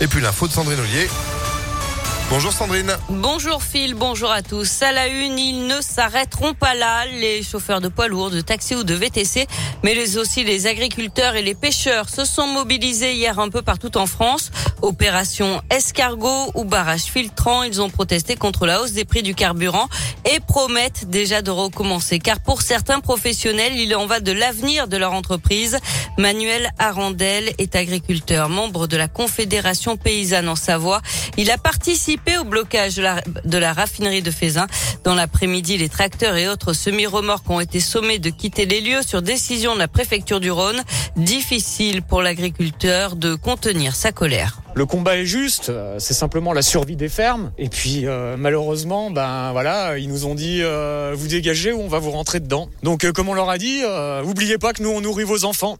Et 0.00 0.06
puis 0.06 0.22
l'info 0.22 0.48
de 0.48 0.52
Sandrine 0.52 0.80
Ollier. 0.80 1.10
Bonjour 2.30 2.52
Sandrine. 2.52 2.96
Bonjour 3.10 3.62
Phil, 3.62 3.92
bonjour 3.92 4.30
à 4.30 4.40
tous. 4.40 4.80
À 4.80 4.92
la 4.92 5.08
une, 5.08 5.38
ils 5.38 5.66
ne 5.66 5.82
s'arrêteront 5.82 6.54
pas 6.54 6.74
là, 6.74 7.04
les 7.04 7.42
chauffeurs 7.42 7.82
de 7.82 7.88
poids 7.88 8.08
lourds, 8.08 8.30
de 8.30 8.40
taxi 8.40 8.74
ou 8.74 8.82
de 8.82 8.94
VTC, 8.94 9.46
mais 9.84 10.16
aussi 10.16 10.42
les 10.42 10.66
agriculteurs 10.66 11.36
et 11.36 11.42
les 11.42 11.54
pêcheurs 11.54 12.08
se 12.08 12.24
sont 12.24 12.46
mobilisés 12.46 13.12
hier 13.12 13.38
un 13.38 13.50
peu 13.50 13.60
partout 13.60 13.98
en 13.98 14.06
France. 14.06 14.50
Opération 14.82 15.62
escargot 15.70 16.50
ou 16.54 16.64
barrage 16.64 17.04
filtrant, 17.04 17.62
ils 17.62 17.80
ont 17.80 17.88
protesté 17.88 18.36
contre 18.36 18.66
la 18.66 18.80
hausse 18.80 18.92
des 18.92 19.04
prix 19.04 19.22
du 19.22 19.34
carburant 19.34 19.88
et 20.24 20.40
promettent 20.40 21.08
déjà 21.08 21.42
de 21.42 21.50
recommencer. 21.50 22.18
Car 22.18 22.40
pour 22.40 22.62
certains 22.62 23.00
professionnels, 23.00 23.74
il 23.76 23.94
en 23.96 24.06
va 24.06 24.20
de 24.20 24.32
l'avenir 24.32 24.88
de 24.88 24.96
leur 24.96 25.12
entreprise. 25.12 25.78
Manuel 26.18 26.70
Arandel 26.78 27.52
est 27.58 27.74
agriculteur, 27.74 28.48
membre 28.48 28.86
de 28.86 28.96
la 28.96 29.08
Confédération 29.08 29.96
paysanne 29.96 30.48
en 30.48 30.56
Savoie. 30.56 31.00
Il 31.36 31.50
a 31.50 31.58
participé 31.58 32.38
au 32.38 32.44
blocage 32.44 32.96
de 32.96 33.58
la, 33.58 33.72
raffinerie 33.72 34.22
de 34.22 34.30
Fézin. 34.30 34.66
Dans 35.04 35.14
l'après-midi, 35.14 35.78
les 35.78 35.88
tracteurs 35.88 36.36
et 36.36 36.48
autres 36.48 36.72
semi-remorques 36.72 37.48
ont 37.48 37.60
été 37.60 37.80
sommés 37.80 38.18
de 38.18 38.30
quitter 38.30 38.66
les 38.66 38.80
lieux 38.80 39.02
sur 39.02 39.22
décision 39.22 39.74
de 39.74 39.78
la 39.78 39.88
préfecture 39.88 40.40
du 40.40 40.50
Rhône. 40.50 40.82
Difficile 41.16 42.02
pour 42.02 42.22
l'agriculteur 42.22 43.16
de 43.16 43.34
contenir 43.34 43.94
sa 43.94 44.12
colère. 44.12 44.60
Le 44.76 44.84
combat 44.84 45.16
est 45.16 45.24
juste, 45.24 45.70
euh, 45.70 45.96
c'est 45.98 46.12
simplement 46.12 46.52
la 46.52 46.60
survie 46.60 46.96
des 46.96 47.08
fermes. 47.08 47.50
Et 47.56 47.70
puis 47.70 48.02
euh, 48.04 48.36
malheureusement, 48.36 49.10
ben 49.10 49.50
voilà, 49.52 49.96
ils 49.96 50.06
nous 50.06 50.26
ont 50.26 50.34
dit 50.34 50.60
euh, 50.60 51.14
vous 51.16 51.28
dégagez 51.28 51.72
ou 51.72 51.80
on 51.80 51.88
va 51.88 51.98
vous 51.98 52.10
rentrer 52.10 52.40
dedans. 52.40 52.68
Donc 52.82 53.10
comme 53.12 53.30
on 53.30 53.32
leur 53.32 53.48
a 53.48 53.56
dit, 53.56 53.80
oubliez 54.24 54.58
pas 54.58 54.74
que 54.74 54.82
nous 54.82 54.90
on 54.90 55.00
nourrit 55.00 55.24
vos 55.24 55.46
enfants. 55.46 55.78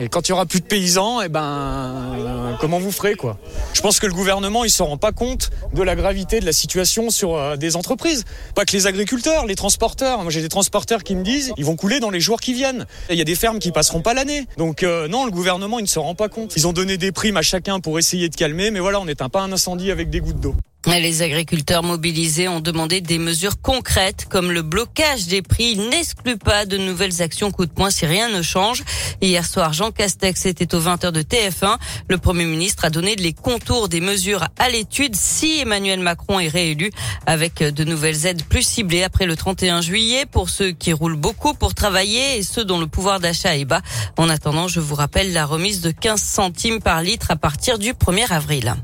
Et 0.00 0.08
quand 0.08 0.28
il 0.28 0.30
y 0.30 0.32
aura 0.32 0.46
plus 0.46 0.60
de 0.60 0.64
paysans, 0.64 1.20
et 1.20 1.26
eh 1.26 1.28
ben 1.28 2.56
comment 2.60 2.78
vous 2.78 2.92
ferez 2.92 3.14
quoi? 3.14 3.36
Je 3.72 3.80
pense 3.80 3.98
que 3.98 4.06
le 4.06 4.12
gouvernement 4.12 4.64
il 4.64 4.70
se 4.70 4.82
rend 4.82 4.96
pas 4.96 5.12
compte 5.12 5.50
de 5.74 5.82
la 5.82 5.96
gravité 5.96 6.40
de 6.40 6.46
la 6.46 6.52
situation 6.52 7.10
sur 7.10 7.58
des 7.58 7.74
entreprises. 7.74 8.24
Pas 8.54 8.64
que 8.64 8.72
les 8.72 8.86
agriculteurs, 8.86 9.46
les 9.46 9.56
transporteurs. 9.56 10.22
Moi 10.22 10.30
j'ai 10.30 10.42
des 10.42 10.48
transporteurs 10.48 11.02
qui 11.02 11.16
me 11.16 11.24
disent 11.24 11.52
ils 11.56 11.64
vont 11.64 11.76
couler 11.76 11.98
dans 12.00 12.10
les 12.10 12.20
jours 12.20 12.40
qui 12.40 12.54
viennent. 12.54 12.86
Il 13.10 13.16
y 13.16 13.20
a 13.20 13.24
des 13.24 13.34
fermes 13.34 13.58
qui 13.58 13.72
passeront 13.72 14.00
pas 14.00 14.14
l'année. 14.14 14.46
Donc 14.56 14.82
non, 14.82 15.24
le 15.24 15.32
gouvernement 15.32 15.78
il 15.78 15.82
ne 15.82 15.88
se 15.88 15.98
rend 15.98 16.14
pas 16.14 16.28
compte. 16.28 16.54
Ils 16.56 16.66
ont 16.68 16.72
donné 16.72 16.96
des 16.96 17.12
primes 17.12 17.36
à 17.36 17.42
chacun 17.42 17.80
pour 17.80 17.98
essayer 17.98 18.28
de 18.28 18.36
calmer, 18.36 18.70
mais 18.70 18.80
voilà, 18.80 19.00
on 19.00 19.04
n'éteint 19.04 19.28
pas 19.28 19.40
un 19.40 19.52
incendie 19.52 19.90
avec 19.90 20.10
des 20.10 20.20
gouttes 20.20 20.40
d'eau. 20.40 20.54
Les 20.88 21.22
agriculteurs 21.22 21.82
mobilisés 21.82 22.48
ont 22.48 22.60
demandé 22.60 23.00
des 23.00 23.18
mesures 23.18 23.60
concrètes 23.60 24.26
comme 24.28 24.50
le 24.50 24.62
blocage 24.62 25.26
des 25.26 25.42
prix. 25.42 25.72
Ils 25.76 25.88
n'excluent 25.90 26.38
pas 26.38 26.66
de 26.66 26.76
nouvelles 26.76 27.22
actions 27.22 27.50
coup 27.50 27.66
de 27.66 27.70
poing 27.70 27.90
si 27.90 28.04
rien 28.04 28.28
ne 28.28 28.42
change. 28.42 28.82
Hier 29.20 29.46
soir, 29.46 29.72
Jean 29.72 29.90
Castex 29.90 30.46
était 30.46 30.74
au 30.74 30.80
20h 30.80 31.12
de 31.12 31.22
TF1. 31.22 31.76
Le 32.08 32.18
Premier 32.18 32.46
ministre 32.46 32.84
a 32.84 32.90
donné 32.90 33.16
les 33.16 33.32
contours 33.32 33.88
des 33.88 34.00
mesures 34.00 34.48
à 34.58 34.70
l'étude 34.70 35.14
si 35.14 35.60
Emmanuel 35.60 36.00
Macron 36.00 36.40
est 36.40 36.48
réélu 36.48 36.90
avec 37.26 37.62
de 37.62 37.84
nouvelles 37.84 38.26
aides 38.26 38.44
plus 38.44 38.62
ciblées 38.62 39.02
après 39.04 39.26
le 39.26 39.36
31 39.36 39.82
juillet 39.82 40.26
pour 40.26 40.50
ceux 40.50 40.72
qui 40.72 40.92
roulent 40.92 41.16
beaucoup 41.16 41.54
pour 41.54 41.74
travailler 41.74 42.38
et 42.38 42.42
ceux 42.42 42.64
dont 42.64 42.80
le 42.80 42.86
pouvoir 42.86 43.20
d'achat 43.20 43.56
est 43.56 43.66
bas. 43.66 43.82
En 44.16 44.28
attendant, 44.28 44.68
je 44.68 44.80
vous 44.80 44.94
rappelle 44.94 45.32
la 45.32 45.46
remise 45.46 45.80
de 45.80 45.90
15 45.90 46.20
centimes 46.20 46.80
par 46.80 47.02
litre 47.02 47.30
à 47.30 47.36
partir 47.36 47.78
du 47.78 47.92
1er 47.92 48.32
avril. 48.32 48.74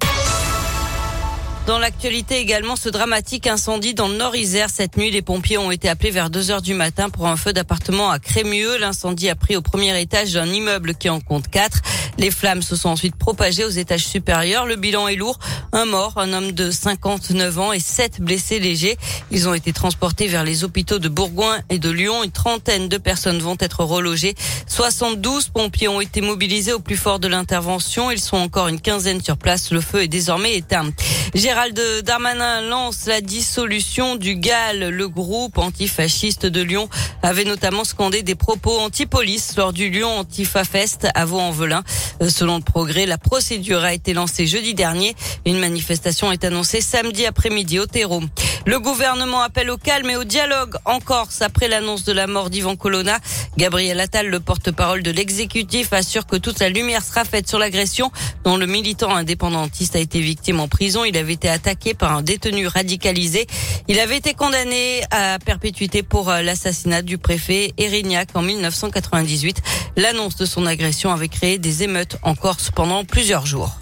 Dans 1.66 1.78
l'actualité 1.78 2.36
également, 2.36 2.76
ce 2.76 2.90
dramatique 2.90 3.46
incendie 3.46 3.94
dans 3.94 4.08
le 4.08 4.16
Nord-Isère. 4.16 4.68
Cette 4.68 4.98
nuit, 4.98 5.10
les 5.10 5.22
pompiers 5.22 5.56
ont 5.56 5.70
été 5.70 5.88
appelés 5.88 6.10
vers 6.10 6.28
2 6.28 6.50
heures 6.50 6.60
du 6.60 6.74
matin 6.74 7.08
pour 7.08 7.26
un 7.26 7.36
feu 7.36 7.54
d'appartement 7.54 8.10
à 8.10 8.18
Crémieux. 8.18 8.76
L'incendie 8.76 9.30
a 9.30 9.34
pris 9.34 9.56
au 9.56 9.62
premier 9.62 9.98
étage 9.98 10.34
d'un 10.34 10.44
immeuble 10.44 10.94
qui 10.94 11.08
en 11.08 11.20
compte 11.20 11.48
quatre. 11.48 11.78
Les 12.18 12.30
flammes 12.30 12.62
se 12.62 12.76
sont 12.76 12.90
ensuite 12.90 13.16
propagées 13.16 13.64
aux 13.64 13.70
étages 13.70 14.06
supérieurs. 14.06 14.66
Le 14.66 14.76
bilan 14.76 15.08
est 15.08 15.16
lourd. 15.16 15.38
Un 15.72 15.84
mort, 15.84 16.14
un 16.16 16.32
homme 16.32 16.52
de 16.52 16.70
59 16.70 17.58
ans 17.58 17.72
et 17.72 17.80
sept 17.80 18.20
blessés 18.20 18.60
légers. 18.60 18.96
Ils 19.30 19.48
ont 19.48 19.54
été 19.54 19.72
transportés 19.72 20.28
vers 20.28 20.44
les 20.44 20.64
hôpitaux 20.64 20.98
de 20.98 21.08
Bourgoin 21.08 21.58
et 21.70 21.78
de 21.78 21.90
Lyon. 21.90 22.22
Une 22.22 22.30
trentaine 22.30 22.88
de 22.88 22.98
personnes 22.98 23.40
vont 23.40 23.56
être 23.58 23.82
relogées. 23.84 24.34
72 24.68 25.48
pompiers 25.48 25.88
ont 25.88 26.00
été 26.00 26.20
mobilisés 26.20 26.72
au 26.72 26.80
plus 26.80 26.96
fort 26.96 27.18
de 27.18 27.28
l'intervention. 27.28 28.10
Ils 28.10 28.20
sont 28.20 28.36
encore 28.36 28.68
une 28.68 28.80
quinzaine 28.80 29.22
sur 29.22 29.36
place. 29.36 29.72
Le 29.72 29.80
feu 29.80 30.02
est 30.02 30.08
désormais 30.08 30.54
éteint. 30.56 30.90
Gérald 31.34 31.80
Darmanin 32.04 32.60
lance 32.62 33.06
la 33.06 33.20
dissolution 33.20 34.14
du 34.14 34.36
GAL. 34.36 34.88
Le 34.88 35.08
groupe 35.08 35.58
antifasciste 35.58 36.46
de 36.46 36.62
Lyon 36.62 36.88
avait 37.22 37.44
notamment 37.44 37.84
scandé 37.84 38.22
des 38.22 38.36
propos 38.36 38.78
anti-police 38.78 39.56
lors 39.56 39.72
du 39.72 39.90
Lyon 39.90 40.18
Antifa 40.18 40.64
Fest 40.64 41.08
à 41.14 41.24
Vaux-en-Velin. 41.24 41.82
Euh, 42.22 42.28
selon 42.28 42.56
le 42.56 42.62
progrès, 42.62 43.06
la 43.06 43.18
procédure 43.18 43.82
a 43.82 43.92
été 43.92 44.12
lancée 44.12 44.46
jeudi 44.46 44.74
dernier. 44.74 45.14
Une 45.46 45.58
manifestation 45.58 46.32
est 46.32 46.44
annoncée 46.44 46.80
samedi 46.80 47.26
après-midi 47.26 47.78
au 47.78 47.86
terreau. 47.86 48.22
Le 48.66 48.80
gouvernement 48.80 49.42
appelle 49.42 49.68
au 49.68 49.76
calme 49.76 50.08
et 50.08 50.16
au 50.16 50.24
dialogue 50.24 50.76
en 50.86 50.98
Corse 50.98 51.42
après 51.42 51.68
l'annonce 51.68 52.04
de 52.04 52.12
la 52.12 52.26
mort 52.26 52.48
d'Ivan 52.48 52.76
Colonna. 52.76 53.18
Gabriel 53.58 54.00
Attal, 54.00 54.28
le 54.28 54.40
porte-parole 54.40 55.02
de 55.02 55.10
l'exécutif, 55.10 55.92
assure 55.92 56.26
que 56.26 56.36
toute 56.36 56.60
la 56.60 56.70
lumière 56.70 57.04
sera 57.04 57.26
faite 57.26 57.46
sur 57.46 57.58
l'agression 57.58 58.10
dont 58.42 58.56
le 58.56 58.64
militant 58.64 59.14
indépendantiste 59.14 59.96
a 59.96 59.98
été 59.98 60.18
victime 60.18 60.60
en 60.60 60.68
prison. 60.68 61.04
Il 61.04 61.18
avait 61.18 61.34
été 61.34 61.50
attaqué 61.50 61.92
par 61.92 62.16
un 62.16 62.22
détenu 62.22 62.66
radicalisé. 62.66 63.46
Il 63.86 64.00
avait 64.00 64.16
été 64.16 64.32
condamné 64.32 65.02
à 65.10 65.38
perpétuité 65.44 66.02
pour 66.02 66.30
euh, 66.30 66.40
l'assassinat 66.40 67.02
du 67.02 67.18
préfet 67.18 67.74
Erignac 67.76 68.30
en 68.32 68.40
1998. 68.40 69.60
L'annonce 69.96 70.36
de 70.36 70.46
son 70.46 70.64
agression 70.64 71.12
avait 71.12 71.28
créé 71.28 71.58
des 71.58 71.82
émeutes 71.82 72.16
en 72.22 72.34
Corse 72.34 72.70
pendant 72.70 73.04
plusieurs 73.04 73.44
jours. 73.44 73.76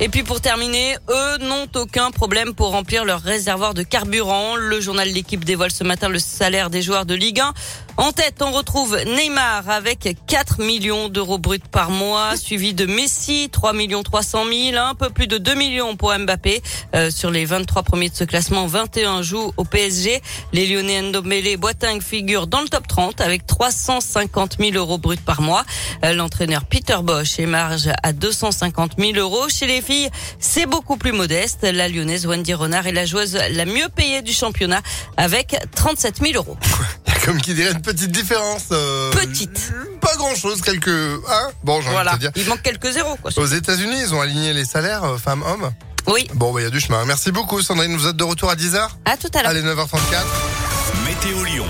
Et 0.00 0.08
puis 0.08 0.22
pour 0.22 0.40
terminer, 0.40 0.94
eux 1.08 1.38
n'ont 1.38 1.66
aucun 1.74 2.12
problème 2.12 2.54
pour 2.54 2.70
remplir 2.70 3.04
leur 3.04 3.20
réservoir 3.20 3.74
de 3.74 3.82
carburant. 3.82 4.54
Le 4.54 4.80
journal 4.80 5.08
L'équipe 5.08 5.44
dévoile 5.44 5.72
ce 5.72 5.82
matin 5.82 6.08
le 6.08 6.20
salaire 6.20 6.70
des 6.70 6.82
joueurs 6.82 7.04
de 7.04 7.14
Ligue 7.14 7.40
1. 7.40 7.52
En 7.98 8.12
tête, 8.12 8.42
on 8.42 8.52
retrouve 8.52 8.96
Neymar 9.06 9.68
avec 9.68 10.16
4 10.28 10.62
millions 10.62 11.08
d'euros 11.08 11.38
bruts 11.38 11.58
par 11.58 11.90
mois, 11.90 12.36
suivi 12.36 12.72
de 12.72 12.86
Messi, 12.86 13.48
3 13.50 13.72
millions 13.72 14.04
300 14.04 14.44
000, 14.44 14.76
un 14.80 14.94
peu 14.94 15.10
plus 15.10 15.26
de 15.26 15.36
2 15.36 15.56
millions 15.56 15.96
pour 15.96 16.16
Mbappé. 16.16 16.62
Euh, 16.94 17.10
sur 17.10 17.32
les 17.32 17.44
23 17.44 17.82
premiers 17.82 18.08
de 18.08 18.14
ce 18.14 18.22
classement, 18.22 18.68
21 18.68 19.22
jouent 19.22 19.52
au 19.56 19.64
PSG. 19.64 20.22
Les 20.52 20.68
Lyonnais 20.68 21.02
Ndombele 21.02 21.48
et 21.48 21.56
Boateng 21.56 22.00
figurent 22.00 22.46
dans 22.46 22.60
le 22.60 22.68
top 22.68 22.86
30 22.86 23.20
avec 23.20 23.48
350 23.48 24.58
000 24.60 24.76
euros 24.76 24.98
bruts 24.98 25.16
par 25.16 25.40
mois. 25.40 25.64
Euh, 26.04 26.14
l'entraîneur 26.14 26.66
Peter 26.66 26.98
Bosch 27.02 27.40
émarge 27.40 27.90
à 28.04 28.12
250 28.12 28.92
000 28.96 29.14
euros. 29.16 29.48
Chez 29.48 29.66
les 29.66 29.82
filles, 29.82 30.08
c'est 30.38 30.66
beaucoup 30.66 30.98
plus 30.98 31.12
modeste. 31.12 31.64
La 31.64 31.88
lyonnaise 31.88 32.28
Wendy 32.28 32.54
Renard 32.54 32.86
est 32.86 32.92
la 32.92 33.06
joueuse 33.06 33.36
la 33.50 33.64
mieux 33.64 33.88
payée 33.88 34.22
du 34.22 34.32
championnat 34.32 34.82
avec 35.16 35.56
37 35.74 36.18
000 36.22 36.34
euros. 36.36 36.56
Comme 37.28 37.42
qui 37.42 37.52
dirait 37.52 37.72
une 37.72 37.82
petite 37.82 38.10
différence. 38.10 38.68
Euh, 38.72 39.10
petite. 39.10 39.74
Pas 40.00 40.16
grand 40.16 40.34
chose, 40.34 40.62
quelques. 40.62 40.88
Hein 40.88 41.50
bon, 41.62 41.82
j'ai 41.82 41.90
voilà. 41.90 42.12
envie 42.12 42.20
de 42.20 42.26
te 42.28 42.32
dire. 42.32 42.42
Il 42.42 42.48
manque 42.48 42.62
quelques 42.62 42.90
zéros, 42.90 43.16
quoi. 43.20 43.30
Aux 43.36 43.44
États-Unis, 43.44 43.96
ils 44.00 44.14
ont 44.14 44.20
aligné 44.22 44.54
les 44.54 44.64
salaires 44.64 45.04
euh, 45.04 45.18
femmes-hommes. 45.18 45.70
Oui. 46.06 46.26
Bon, 46.32 46.54
bah, 46.54 46.62
il 46.62 46.64
y 46.64 46.66
a 46.66 46.70
du 46.70 46.80
chemin. 46.80 47.04
Merci 47.04 47.30
beaucoup, 47.30 47.60
Sandrine. 47.60 47.94
Vous 47.94 48.06
êtes 48.06 48.16
de 48.16 48.24
retour 48.24 48.48
à 48.48 48.56
10h 48.56 48.88
À 49.04 49.18
tout 49.18 49.28
à 49.34 49.42
l'heure. 49.42 49.50
Allez, 49.50 49.60
9h34. 49.60 50.24
Météo 51.04 51.44
Lyon. 51.44 51.66